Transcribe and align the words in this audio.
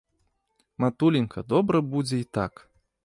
Матуленька, 0.85 1.39
добра 1.53 1.77
будзе 1.93 2.15
і 2.27 2.29
так. 2.39 2.53